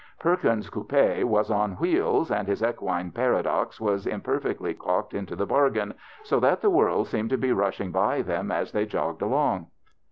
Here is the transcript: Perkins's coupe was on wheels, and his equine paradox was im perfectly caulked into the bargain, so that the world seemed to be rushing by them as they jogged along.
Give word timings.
Perkins's 0.19 0.71
coupe 0.71 1.21
was 1.25 1.51
on 1.51 1.73
wheels, 1.73 2.31
and 2.31 2.47
his 2.47 2.63
equine 2.63 3.11
paradox 3.11 3.79
was 3.79 4.07
im 4.07 4.21
perfectly 4.21 4.73
caulked 4.73 5.13
into 5.13 5.35
the 5.35 5.45
bargain, 5.45 5.93
so 6.23 6.39
that 6.39 6.61
the 6.61 6.71
world 6.71 7.05
seemed 7.07 7.29
to 7.29 7.37
be 7.37 7.53
rushing 7.53 7.91
by 7.91 8.23
them 8.23 8.51
as 8.51 8.71
they 8.71 8.87
jogged 8.87 9.21
along. 9.21 9.67